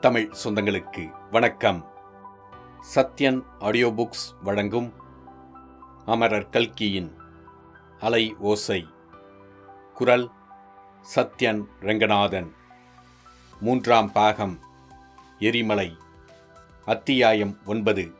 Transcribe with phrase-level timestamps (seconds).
[0.00, 1.90] தமிழ் சொந்தங்களுக்கு வணக்கம்.
[2.94, 4.92] Sathyan audio books வழங்கும்
[6.06, 7.16] அமரர் கல்கியின்
[7.98, 8.86] அலை ஓசை.
[9.94, 10.30] குரல்
[11.14, 12.52] சத்யன் ரங்கநாதன்.
[13.60, 14.60] மூன்றாம் பாகம்
[15.38, 15.96] எரிமலை.
[16.84, 18.12] அத்தியாயம் ஒன்பது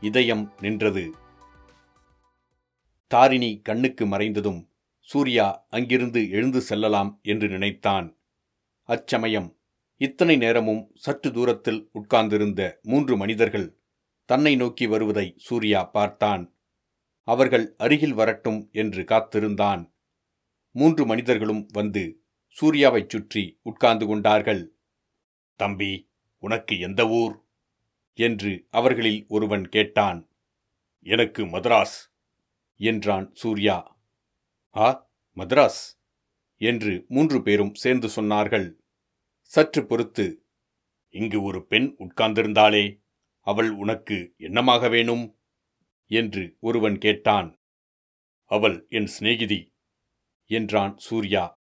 [0.00, 1.14] இதயம் நின்றது.
[3.06, 4.68] தாரிணி கண்ணுக்கு மறைந்ததும்
[5.00, 8.16] சூர்யா அங்கிருந்து எழுந்து செல்லலாம் என்று நினைத்தான்.
[8.84, 9.54] அச்சமயம்
[10.00, 13.78] இத்தனை நேரமும் சற்று தூரத்தில் உட்கார்ந்திருந்த மூன்று மனிதர்கள்
[14.24, 16.56] தன்னை நோக்கி வருவதை சூர்யா பார்த்தான்.
[17.28, 19.82] அவர்கள் அருகில் வரட்டும் என்று காத்திருந்தான்.
[20.70, 22.22] மூன்று மனிதர்களும் வந்து
[22.56, 24.74] சூர்யாவைச் சுற்றி உட்கார்ந்து கொண்டார்கள்.
[25.54, 27.44] தம்பி உனக்கு எந்த ஊர்?
[28.18, 30.30] என்று அவர்களில் ஒருவன் கேட்டான்.
[31.06, 31.98] எனக்கு மதராஸ்
[32.80, 34.00] என்றான் சூர்யா.
[34.76, 35.82] ஆ மதராஸ்
[36.56, 38.68] என்று மூன்று பேரும் சேர்ந்து சொன்னார்கள்.
[39.50, 40.44] சற்று பொறுத்து.
[41.08, 43.02] இங்கு ஒரு பெண் உட்கார்ந்திருந்தாளே
[43.40, 45.38] அவள் உனக்கு என்னமாக வேணும்?
[46.06, 47.60] என்று ஒருவன் கேட்டான்.
[48.44, 49.74] அவள் என் சிநேகிதி
[50.50, 51.60] என்றான் சூர்யா.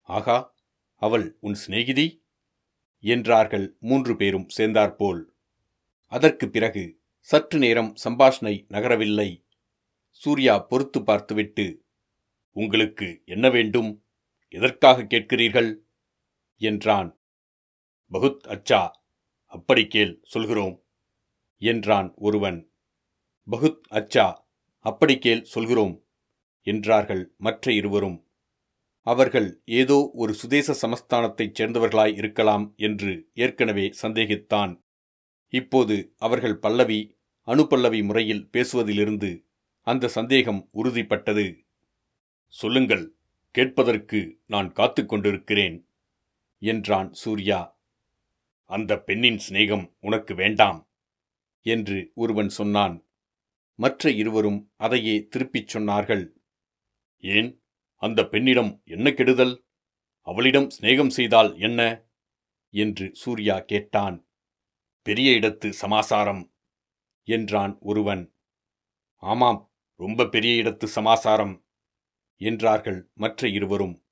[0.00, 0.54] ஆகா
[0.94, 2.24] அவள் உன் சிநேகிதி?
[2.98, 5.34] என்றார்கள் மூன்று பேரும் சேர்ந்தாற்போல்.
[6.06, 9.46] அதற்கு பிறகு சற்று நேரம் சம்பாஷணை நகரவில்லை.
[10.08, 11.84] சூர்யா பொறுத்து பார்த்துவிட்டு
[12.56, 14.04] உங்களுக்கு என்ன வேண்டும்?
[14.48, 15.89] எதற்காக கேட்கிறீர்கள்?
[16.60, 17.10] என்றான்.
[18.10, 18.90] பகுத் அச்சா
[19.44, 20.76] அப்படி கேள் சொல்கிறோம்
[21.62, 22.70] என்றான் ஒருவன்.
[23.48, 24.26] பகுத் அச்சா
[24.78, 25.94] அப்படி கேள் சொல்கிறோம்
[26.66, 28.18] என்றார்கள் மற்ற இருவரும்.
[29.06, 34.72] அவர்கள் ஏதோ ஒரு சுதேச சமஸ்தானத்தைச் சேர்ந்தவர்களாய் இருக்கலாம் என்று ஏற்கனவே சந்தேகித்தான்.
[35.52, 37.00] இப்போது அவர்கள் பல்லவி
[37.48, 39.30] அணுபல்லவி முறையில் பேசுவதிலிருந்து
[39.86, 41.46] அந்த சந்தேகம் உறுதிப்பட்டது.
[42.54, 43.06] சொல்லுங்கள்
[43.54, 45.76] கேட்பதற்கு நான் காத்துக்கொண்டிருக்கிறேன்
[46.60, 47.78] என்றான் சூர்யா.
[48.64, 50.90] அந்த பெண்ணின் சிநேகம் உனக்கு வேண்டாம்
[51.60, 53.06] என்று ஒருவன் சொன்னான்.
[53.74, 56.32] மற்ற இருவரும் அதையே திருப்பிச் சொன்னார்கள்.
[57.16, 57.62] ஏன்
[57.96, 59.66] அந்த பெண்ணிடம் என்ன கெடுதல்?
[60.20, 62.04] அவளிடம் சிநேகம் செய்தால் என்ன?
[62.70, 64.28] என்று சூர்யா கேட்டான்.
[65.02, 66.54] பெரிய இடத்து சமாசாரம்
[67.22, 68.34] என்றான் ஒருவன்.
[69.16, 71.64] ஆமாம் ரொம்ப பெரிய இடத்து சமாசாரம்
[72.36, 74.04] என்றார்கள் மற்ற இருவரும்.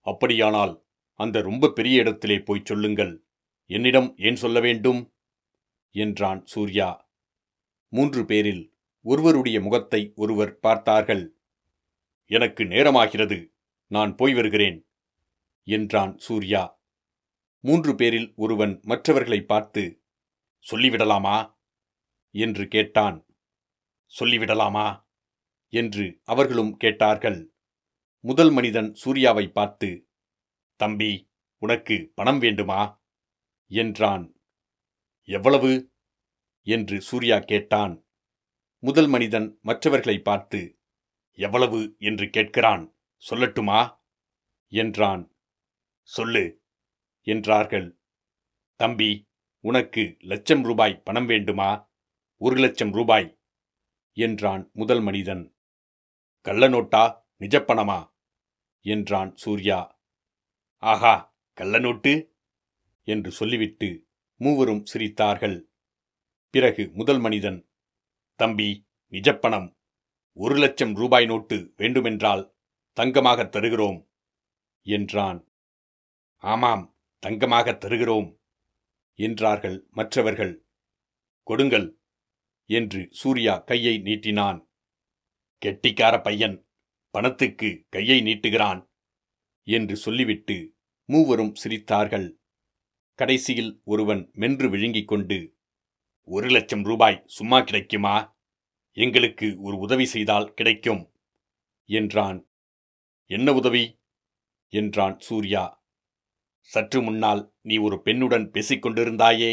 [0.00, 0.87] அப்படியானால்
[1.18, 3.26] அந்த ரொம்ப பெரிய இடத்திலே போய்ச் சொல்லுங்கள்.
[3.66, 5.14] என்னிடம் ஏன் சொல்ல வேண்டும்?
[5.90, 7.10] என்றான் சூர்யா.
[7.88, 11.36] மூன்று பேரில் ஒருவருடைய முகத்தை ஒருவர் பார்த்தார்கள்.
[12.26, 13.52] எனக்கு நேரமாகிறது
[13.86, 14.88] நான் போய் வருகிறேன்
[15.62, 16.80] என்றான் சூர்யா.
[17.60, 20.02] மூன்று பேரில் ஒருவன் மற்றவர்களை பார்த்து
[20.70, 21.56] சொல்லிவிடலாமா?
[22.30, 23.26] என்று கேட்டான்.
[24.20, 25.06] சொல்லிவிடலாமா?
[25.68, 27.52] என்று அவர்களும் கேட்டார்கள்.
[28.20, 30.07] முதல் மனிதன் சூர்யாவை பார்த்து
[30.78, 33.04] தம்பி உனக்கு பணம் வேண்டுமா?
[33.66, 34.40] என்றான்.
[35.22, 35.92] எவ்வளவு?
[36.62, 38.06] என்று சூர்யா கேட்டான்.
[38.78, 40.78] முதல் மனிதன் மற்றவர்களை பார்த்து
[41.32, 41.96] எவ்வளவு?
[41.98, 42.94] என்று கேட்கிறான்.
[43.30, 44.00] சொல்லட்டுமா?
[44.68, 45.36] என்றான்.
[46.02, 46.62] சொல்லு
[47.20, 48.00] என்றார்கள்.
[48.74, 49.28] தம்பி
[49.60, 51.92] உனக்கு லட்சம் ரூபாய் பணம் வேண்டுமா?
[52.36, 53.40] ஒரு லட்சம் ரூபாய்
[54.12, 55.56] என்றான் முதல் மனிதன்.
[56.40, 58.14] கள்ள நோட்டா நிஜப்பணமா
[58.80, 59.97] என்றான் சூர்யா.
[60.78, 62.28] ஆஹா கள்ளநோட்டு
[63.02, 64.06] என்று சொல்லிவிட்டு
[64.36, 65.62] மூவரும் சிரித்தார்கள்.
[66.50, 67.68] பிறகு முதல் மனிதன்
[68.34, 69.76] தம்பி நிஜப்பணம்.
[70.32, 72.56] ஒரு லட்சம் ரூபாய் நோட்டு வேண்டுமென்றால்
[72.92, 74.10] தங்கமாகத் தருகிறோம்
[74.82, 75.52] என்றான்.
[76.36, 78.40] ஆமாம் தங்கமாகத் தருகிறோம்
[79.14, 80.66] என்றார்கள் மற்றவர்கள்.
[81.42, 82.00] கொடுங்கள்
[82.66, 84.68] என்று சூர்யா கையை நீட்டினான்.
[85.66, 86.68] கெட்டிக்கார பையன்
[87.10, 88.87] பணத்துக்கு கையை நீட்டுகிறான்
[89.68, 90.74] என்று சொல்லிவிட்டு
[91.08, 92.28] மூவரும் சிரித்தார்கள்.
[93.14, 95.56] கடைசியில் ஒருவன் மென்று விழுங்கிக் கொண்டு
[96.28, 98.36] ஒரு லட்சம் ரூபாய் சும்மா கிடைக்குமா?
[98.96, 101.12] எங்களுக்கு ஒரு உதவி செய்தால் கிடைக்கும்
[101.84, 102.48] என்றான்.
[103.26, 104.00] என்ன உதவி?
[104.68, 105.86] என்றான் சூர்யா.
[106.60, 109.52] சற்று முன்னால் நீ ஒரு பெண்ணுடன் பேசிக்கொண்டிருந்தாயே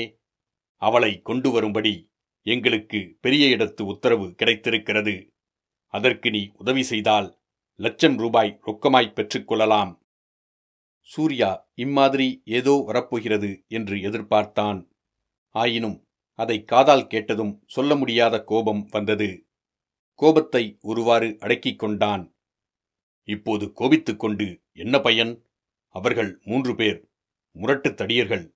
[0.81, 2.11] அவளை கொண்டு வரும்படி
[2.45, 5.15] எங்களுக்கு பெரிய இடத்து உத்தரவு கிடைத்திருக்கிறது.
[5.93, 7.39] அதற்கு நீ உதவி செய்தால்
[7.79, 9.93] லட்சம் ரூபாய் ரொக்கமாய் பெற்றுக்கொள்ளலாம்
[11.05, 14.87] சூர்யா இம்மாதிரி ஏதோ வரப்போகிறது என்று எதிர்பார்த்தான்.
[15.55, 16.03] ஆயினும்
[16.39, 19.45] அதை காதால் கேட்டதும் சொல்ல முடியாத கோபம் வந்தது.
[20.19, 22.35] கோபத்தை ஒருவாறு அடக்கிக் கொண்டான்.
[23.23, 25.45] இப்போது கோபித்துக் கொண்டு என்ன பயன்?
[25.95, 27.09] அவர்கள் மூன்று பேர்
[27.51, 28.53] முரட்டுத் தடியர்கள்.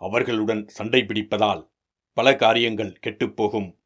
[0.00, 1.72] அவர்களுடன் சண்டை பிடிப்பதால்
[2.12, 3.78] பல காரியங்கள் கெட்டுப்போகும்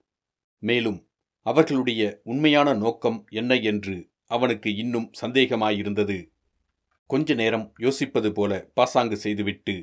[0.63, 1.11] மேலும்
[1.47, 6.19] அவர்களுடைய உண்மையான நோக்கம் என்ன என்று அவனுக்கு இன்னும் சந்தேகமாயிருந்தது.
[7.11, 9.75] கொஞ்ச நேரம் யோசிப்பது போல பாசாங்கு செய்துவிட்டு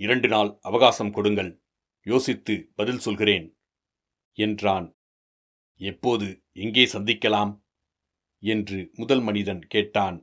[0.00, 1.62] இரண்டு நாள் அவகாசம் கொடுங்கள்
[2.06, 3.46] யோசித்து பதில் சொல்கிறேன்
[4.38, 4.86] என்றான்.
[5.80, 7.52] எப்போது எங்கே சந்திக்கலாம்?
[8.42, 10.18] என்று முதல் மனிதன் கேட்டான்.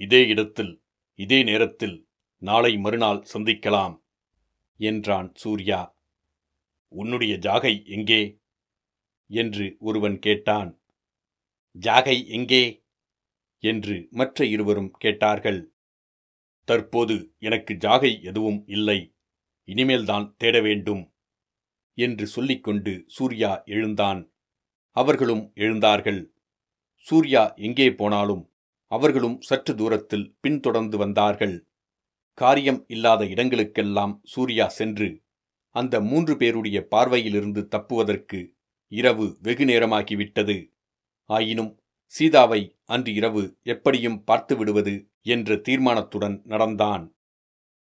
[0.00, 0.84] இதே இடத்தில்
[1.18, 1.96] இதே நேரத்தில்
[2.42, 3.94] நாளை மறுநாள் சந்திக்கலாம்
[4.80, 5.80] என்றான் சூர்யா.
[6.92, 8.22] உன்னுடைய ஜாகை எங்கே?
[9.30, 10.70] என்று ஒருவன் கேட்டான்.
[11.80, 12.62] ஜாகை எங்கே?
[13.64, 15.60] என்று மற்ற இருவரும் கேட்டார்கள்.
[16.64, 18.98] தற்போது எனக்கு ஜாகை எதுவும் இல்லை.
[19.68, 21.02] இனிமேல்தான் தேட வேண்டும்
[21.98, 24.20] என்று சொல்லிக்கொண்டு சூர்யா எழுந்தான்.
[24.96, 26.20] அவர்களும் எழுந்தார்கள்.
[27.06, 28.44] சூர்யா எங்கே போனாலும்
[28.92, 31.56] அவர்களும் சற்று தூரத்தில் பின்தொடர்ந்து வந்தார்கள்.
[32.38, 35.08] காரியம் இல்லாத இடங்களுக்கெல்லாம் சூர்யா சென்று
[35.74, 38.38] அந்த மூன்று பேருடைய பார்வையிலிருந்து தப்புவதற்கு
[38.92, 40.56] இரவு வெகு நேரமாகிவிட்டது
[41.30, 41.72] ஆயினும்
[42.14, 47.16] சீதாவை அன்று இரவு எப்படியும் பார்த்து விடுவது என்ற தீர்மானத்துடன் நடந்தான்.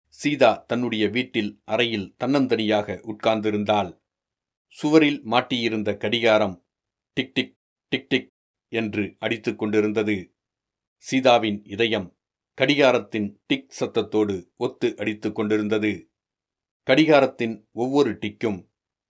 [0.07, 3.91] சீதா தன்னுடைய வீட்டில் அறையில் தன்னந்தனியாக உட்கார்ந்திருந்தாள்.
[4.67, 6.65] சுவரில் மாட்டியிருந்த கடிகாரம்
[7.13, 7.55] டிக் டிக்
[7.89, 8.33] டிக் டிக்
[8.67, 10.33] என்று அடித்துக் கொண்டிருந்தது.
[10.97, 12.17] சீதாவின் இதயம்
[12.57, 16.09] கடிகாரத்தின் டிக் சத்தத்தோடு ஒத்து அடித்துக் கொண்டிருந்தது.
[16.87, 18.69] கடிகாரத்தின் ஒவ்வொரு டிக்கும்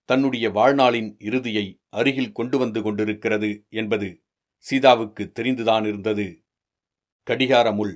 [0.10, 4.25] தன்னுடைய வாழ்நாளின் இறுதியை அருகில் கொண்டு வந்து கொண்டிருக்கிறது என்பது
[4.68, 6.44] சீதாவுக்கு தெரிந்துதான் இருந்தது.
[7.28, 7.96] கடிகாரமுள்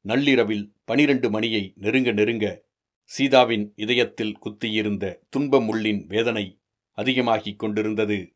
[0.00, 2.64] நள்ளிரவில் பனிரண்டு மணியை நெருங்க நெருங்க
[3.02, 8.34] சீதாவின் இதயத்தில் குத்தியிருந்த துன்ப முள்ளின் வேதனை அதிகமாகிக் கொண்டிருந்தது.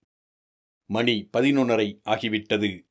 [0.87, 2.87] மணி பதினொன்னரை ஆகிவிட்டது.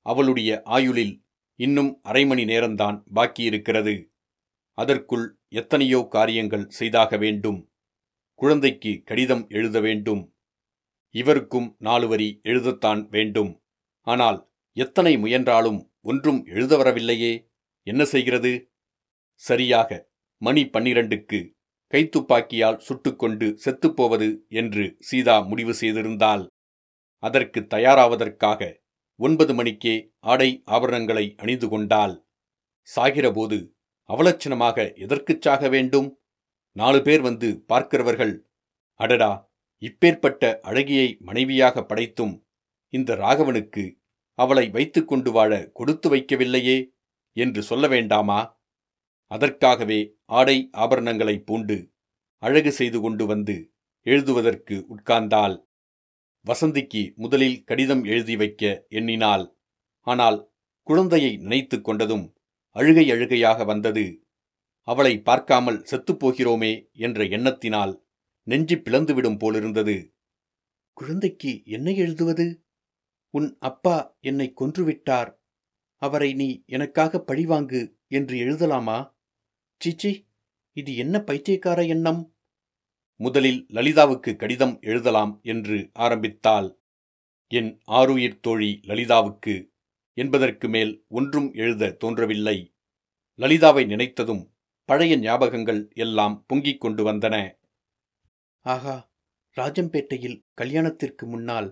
[0.00, 3.94] அவளுடைய ஆயுளில் இன்னும் அரை மணி நேரம்தான் பாக்கியிருக்கிறது.
[4.78, 7.72] அதற்குள் எத்தனையோ காரியங்கள் செய்தாக வேண்டும்.
[8.34, 10.34] குழந்தைக்கு கடிதம் எழுத வேண்டும்.
[11.10, 13.63] இவருக்கும் நாலு வரி எழுதத்தான் வேண்டும்.
[14.06, 17.50] ஆனால் எத்தனை முயன்றாலும் ஒன்றும் எழுத வரவில்லையே
[17.82, 18.72] என்ன செய்கிறது?
[19.34, 21.54] சரியாக மணி பன்னிரண்டுக்கு
[21.92, 26.46] கைத்துப்பாக்கியால் சுட்டுக்கொண்டு செத்துப்போவது என்று சீதா முடிவு செய்திருந்தால்
[27.18, 28.82] அதற்கு தயாராவதற்காக
[29.16, 32.26] ஒன்பது மணிக்கே ஆடை ஆபரணங்களை அணிந்து கொண்டால்
[32.96, 33.58] சாகிறபோது
[34.10, 36.18] அவலட்சணமாக எதற்குச் சாக வேண்டும்?
[36.72, 38.48] நாலு பேர் வந்து பார்க்கிறவர்கள்
[38.94, 39.52] அடடா
[39.82, 42.43] இப்பேற்பட்ட அழகியை மனைவியாக படைத்தும்
[42.94, 43.84] இந்த ராகவனுக்கு
[44.38, 46.78] அவளை வைத்துக்கொண்டு வாழ கொடுத்து வைக்கவில்லையே
[47.36, 48.40] என்று சொல்ல வேண்டாமா?
[49.30, 50.00] அதற்காகவே
[50.38, 51.76] ஆடை ஆபரணங்களை பூண்டு
[52.42, 53.56] அழகு செய்து கொண்டு வந்து
[54.06, 55.54] எழுதுவதற்கு உட்கார்ந்தாள்.
[56.46, 59.44] வசந்திக்கு முதலில் கடிதம் எழுதி வைக்க எண்ணினாள்.
[60.06, 60.38] ஆனால்
[60.86, 62.26] குழந்தையை நினைத்து கொண்டதும்
[62.76, 64.04] அழுகை அழுகையாக வந்தது.
[64.88, 67.94] அவளை பார்க்காமல் செத்துப்போகிறோமே என்ற எண்ணத்தினால்
[68.46, 69.96] நெஞ்சு பிளந்துவிடும் போலிருந்தது.
[70.96, 72.46] குழந்தைக்கு என்ன எழுதுவது?
[73.34, 75.30] உன் அப்பா என்னை கொன்றுவிட்டார்.
[76.02, 78.98] அவரை நீ எனக்காக பழிவாங்கு என்று எழுதலாமா?
[79.80, 80.12] சீச்சி
[80.76, 82.20] இது என்ன பைத்தியக்கார எண்ணம்?
[83.20, 86.68] முதலில் லலிதாவுக்கு கடிதம் எழுதலாம் என்று ஆரம்பித்தாள்.
[87.50, 89.54] என் ஆருயிர் தோழி லலிதாவுக்கு
[90.18, 92.58] என்பதற்கு மேல் ஒன்றும் எழுத தோன்றவில்லை.
[93.40, 94.42] லலிதாவை நினைத்ததும்
[94.88, 97.36] பழைய ஞாபகங்கள் எல்லாம் பொங்கிக் கொண்டு வந்தன.
[98.66, 98.96] ஆகா
[99.56, 101.68] ராஜம்பேட்டையில் கல்யாணத்திற்கு முன்னால்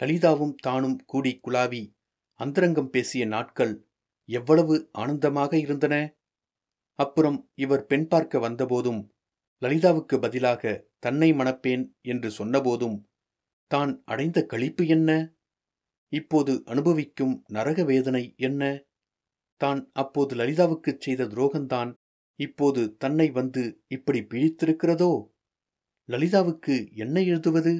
[0.00, 1.82] லலிதாவும் தானும் கூடி குலாவி
[2.40, 3.74] அந்தரங்கம் பேசிய நாட்கள்
[4.28, 5.94] எவ்வளவு ஆனந்தமாக இருந்தன.
[6.98, 9.00] அப்புறம் இவர் பெண் பார்க்க வந்தபோதும்
[9.62, 10.62] லலிதாவுக்கு பதிலாக
[10.98, 12.96] தன்னை மணப்பேன் என்று சொன்னபோதும்
[13.70, 15.10] தான் அடைந்த களிப்பு என்ன?
[16.12, 18.62] இப்போது அனுபவிக்கும் நரக வேதனை என்ன?
[19.60, 21.90] தான் அப்போது லலிதாவுக்குச் செய்த துரோகந்தான்
[22.40, 25.12] இப்போது தன்னை வந்து இப்படி பிழித்திருக்கிறதோ?
[26.08, 27.74] லலிதாவுக்கு என்ன எழுதுவது?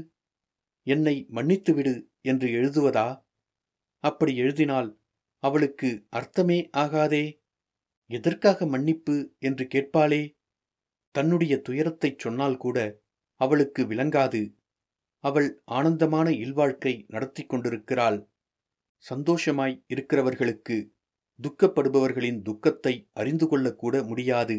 [0.86, 1.92] என்னை மன்னித்துவிடு
[2.26, 3.08] என்று எழுதுவதா?
[4.04, 4.90] அப்படி எழுதினால்
[5.42, 7.24] அவளுக்கு அர்த்தமே ஆகாதே?
[8.10, 10.22] எதற்காக மன்னிப்பு என்று கேட்பாளே?
[11.14, 12.78] தன்னுடைய துயரத்தைச் சொன்னால் கூட
[13.40, 14.42] அவளுக்கு விளங்காது.
[15.24, 18.18] அவள் ஆனந்தமான இல்வாழ்க்கை நடத்தி கொண்டிருக்கிறாள்.
[19.04, 20.76] சந்தோஷமாய் இருக்கிறவர்களுக்கு
[21.40, 24.58] துக்கப்படுபவர்களின் துக்கத்தை அறிந்து கொள்ளக்கூட முடியாது.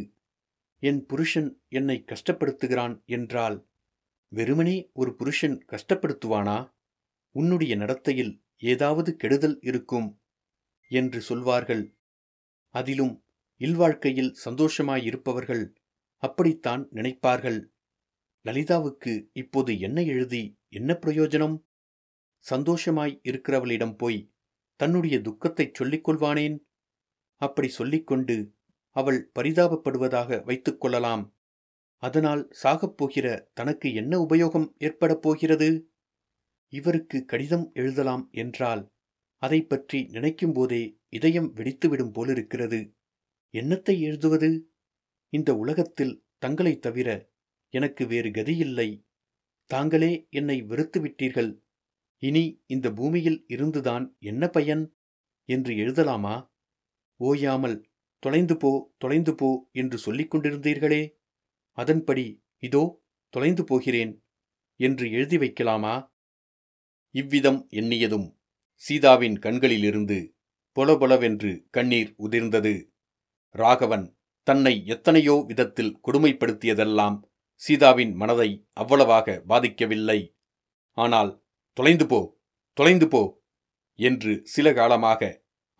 [0.84, 3.58] என் புருஷன் என்னை கஷ்டப்படுத்துகிறான் என்றால்
[4.32, 6.58] வெறுமனே ஒரு புருஷன் கஷ்டப்படுத்துவானா?
[7.40, 10.08] உன்னுடைய நடத்தையில் ஏதாவது கெடுதல் இருக்கும்
[10.92, 11.84] என்று சொல்வார்கள்.
[12.74, 13.16] அதிலும்
[13.60, 15.64] இல்வாழ்க்கையில் சந்தோஷமாயிருப்பவர்கள்
[16.24, 17.60] அப்படித்தான் நினைப்பார்கள்.
[18.46, 21.58] லலிதாவுக்கு இப்போது என்ன எழுதி என்ன பிரயோஜனம்?
[22.46, 24.20] சந்தோஷமாய் இருக்கிறவளிடம் போய்
[24.80, 26.58] தன்னுடைய துக்கத்தைச் சொல்லிக் கொள்வானேன்?
[27.42, 28.36] அப்படி சொல்லிக்கொண்டு
[28.96, 31.24] அவள் பரிதாபப்படுவதாக வைத்துக் கொள்ளலாம்.
[32.04, 35.70] அதனால் சாகப்போகிற தனக்கு என்ன உபயோகம் ஏற்படப் போகிறது?
[36.70, 38.92] இவருக்கு கடிதம் எழுதலாம் என்றால்
[39.38, 42.96] அதை பற்றி நினைக்கும் போதே இதயம் வெடித்துவிடும் போலிருக்கிறது.
[43.54, 44.72] என்னத்தை எழுதுவது?
[45.30, 47.32] இந்த உலகத்தில் தங்களைத் தவிர
[47.70, 49.06] எனக்கு வேறு கதியில்லை.
[49.66, 51.62] தாங்களே என்னை வெறுத்து விட்டீர்கள்
[52.18, 54.96] இனி இந்த பூமியில் இருந்துதான் என்ன பயன்?
[55.46, 56.52] என்று எழுதலாமா?
[57.16, 61.12] ஓயாமல் தொலைந்து போ தொலைந்து போ என்று சொல்லிக் கொண்டிருந்தீர்களே.
[61.72, 64.24] அதன்படி இதோ தொலைந்து போகிறேன்
[64.76, 66.16] என்று எழுதி வைக்கலாமா?
[67.16, 68.28] இவ்விதம் எண்ணியதும்
[68.84, 70.18] சீதாவின் கண்களிலிருந்து
[70.78, 72.74] பொலபொலவென்று கண்ணீர் உதிர்ந்தது.
[73.56, 74.06] ராகவன்
[74.44, 77.18] தன்னை எத்தனையோ விதத்தில் கொடுமைப்படுத்தியதெல்லாம்
[77.62, 80.20] சீதாவின் மனதை அவ்வளவாக பாதிக்கவில்லை.
[80.98, 81.32] ஆனால்
[81.78, 82.20] தொலைந்து போ
[82.74, 83.22] தொலைந்து போ
[84.00, 85.22] என்று சில காலமாக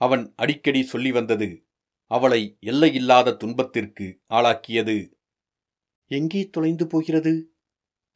[0.02, 1.50] அவன் அடிக்கடி சொல்லி வந்தது.
[2.12, 4.98] அவளை எல்லையில்லாத துன்பத்திற்கு ஆளாக்கியது.
[6.12, 7.34] எங்கே தொலைந்து போகிறது?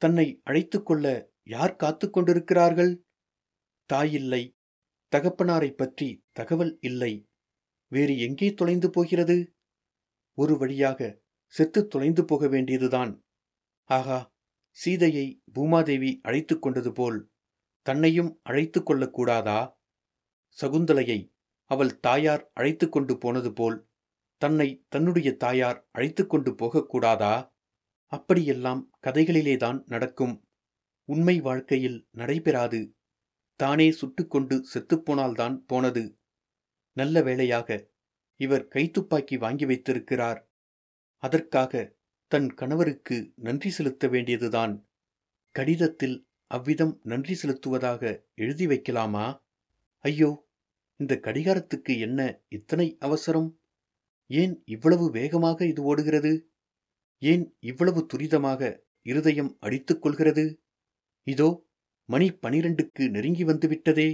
[0.01, 1.05] தன்னை அழைத்துக்கொள்ள
[1.43, 3.03] யார் காத்து கொண்டிருக்கிறார்கள்?
[3.93, 4.57] தாயில்லை
[5.15, 7.29] தகப்பனாரைப் பற்றி தகவல் இல்லை.
[7.87, 9.55] வேறு எங்கே தொலைந்து போகிறது?
[10.33, 13.23] ஒரு வழியாக செத்து தொலைந்து போக வேண்டியதுதான்.
[13.83, 14.33] ஆகா
[14.71, 17.31] சீதையை பூமாதேவி அழைத்து கொண்டது போல்
[17.81, 19.73] தன்னையும் அழைத்து கொள்ளக்கூடாதா
[20.61, 21.33] சகுந்தலையை
[21.63, 23.89] அவள் தாயார் அழைத்து கொண்டு போனது போல்
[24.37, 27.51] தன்னை தன்னுடைய தாயார் அழைத்து கொண்டு போகக்கூடாதா
[28.05, 30.47] அப்படியெல்லாம் கதைகளிலேதான் நடக்கும்.
[31.13, 32.81] உண்மை வாழ்க்கையில் நடைபெறாது.
[33.59, 36.03] தானே சுட்டுக்கொண்டு செத்துப்போனால்தான் போனது.
[36.97, 37.69] நல்ல வேளையாக
[38.39, 40.39] இவர் கைத்துப்பாக்கி வாங்கி வைத்திருக்கிறார்.
[41.23, 41.73] அதற்காக
[42.31, 44.73] தன் கணவருக்கு நன்றி செலுத்த வேண்டியதுதான்.
[45.55, 46.17] கடிதத்தில்
[46.51, 48.01] அவ்விதம் நன்றி செலுத்துவதாக
[48.35, 49.25] எழுதி வைக்கலாமா?
[50.05, 50.29] ஐயோ
[50.99, 53.49] இந்த கடிகாரத்துக்கு என்ன இத்தனை அவசரம்?
[54.29, 56.33] ஏன் இவ்வளவு வேகமாக இது ஓடுகிறது?
[57.21, 58.61] ஏன் இவ்வளவு துரிதமாக
[59.05, 60.45] இருதயம் அடித்துக் கொள்கிறது?
[61.27, 61.49] இதோ
[62.09, 64.09] மணி பனிரெண்டுக்கு நெருங்கி வந்துவிட்டதே.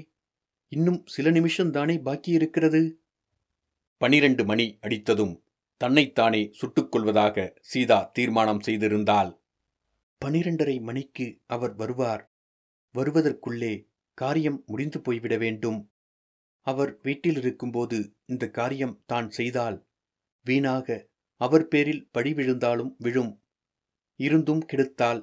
[0.72, 2.82] இன்னும் சில நிமிஷம்தானே பாக்கியிருக்கிறது.
[4.02, 5.36] பனிரெண்டு மணி அடித்ததும்
[5.82, 9.32] தன்னைத்தானே சுட்டுக்கொள்வதாக சீதா தீர்மானம் செய்திருந்தால்
[10.26, 12.24] பனிரெண்டரை மணிக்கு அவர் வருவார்.
[12.96, 13.74] வருவதற்குள்ளே
[14.18, 15.80] காரியம் முடிந்து போய்விட வேண்டும்.
[16.68, 19.78] அவர் வீட்டில் இருக்கும்போது இந்த காரியம் தான் செய்தால்
[20.46, 20.98] வீணாக
[21.42, 23.34] அவர் பேரில் பழி விழுந்தாலும் விழும்.
[24.20, 25.22] இருந்தும் கெடுத்தால்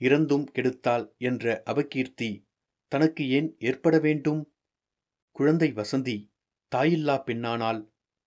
[0.00, 2.46] இறந்தும் கெடுத்தாள் என்ற அவகீர்த்தி
[2.88, 4.54] தனக்கு ஏன் ஏற்பட வேண்டும்?
[5.30, 6.16] குழந்தை வசந்தி
[6.72, 7.80] தாயில்லா பெண்ணானால்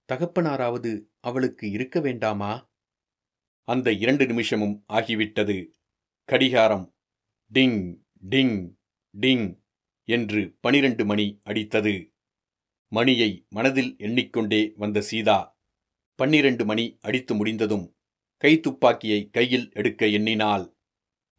[0.09, 2.69] தகப்பனாராவது அவளுக்கு இருக்க வேண்டாமா?
[3.63, 5.57] அந்த இரண்டு நிமிஷமும் ஆகிவிட்டது.
[6.29, 6.95] கடிகாரம்
[7.53, 7.99] டிங்
[8.29, 8.57] டிங்
[9.17, 9.47] டிங்
[10.03, 12.13] என்று பனிரெண்டு மணி அடித்தது.
[12.87, 15.57] மணியை மனதில் எண்ணிக்கொண்டே வந்த சீதா
[16.15, 17.95] பன்னிரண்டு மணி அடித்து முடிந்ததும்
[18.43, 20.65] கைத்துப்பாக்கியை கையில் எடுக்க எண்ணினாள்.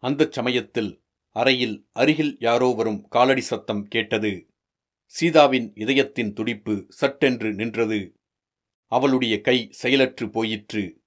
[0.03, 1.05] அந்தச் சமயத்தில்
[1.37, 4.47] அறையில் அருகில் யாரோ வரும் காலடி சத்தம் கேட்டது.
[5.07, 8.21] சீதாவின் இதயத்தின் துடிப்பு சட்டென்று நின்றது.
[8.93, 11.03] அவளுடைய கை செயலற்று போயிற்று.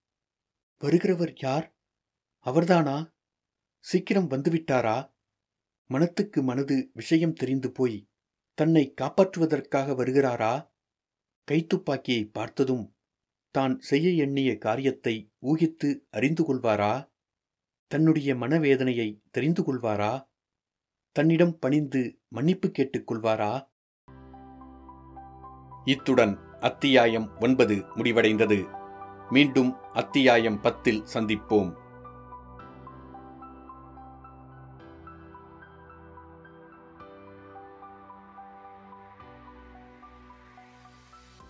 [0.82, 1.76] வருகிறவர் யார்?
[2.46, 3.12] அவர்தானா?
[3.80, 5.12] சீக்கிரம் வந்துவிட்டாரா?
[5.90, 8.08] மனத்துக்கு மனது விஷயம் தெரிந்து போய்
[8.54, 10.54] தன்னை காப்பாற்றுவதற்காக வருகிறாரா?
[11.52, 12.96] கைத்துப்பாக்கியை பார்த்ததும்
[13.52, 17.13] தான் செய்ய எண்ணிய காரியத்தை ஊகித்து அறிந்து கொள்வாரா?
[17.94, 20.28] தன்னுடைய மனவேதனையை தெரிந்து கொள்வாரா?
[21.12, 23.70] தன்னிடம் பணிந்து மன்னிப்பு கேட்டுக் கொள்வாரா?
[25.86, 28.66] இத்துடன் அத்தியாயம் ஒன்பது முடிவடைந்தது.
[29.30, 31.83] மீண்டும் அத்தியாயம் பத்தில் சந்திப்போம்.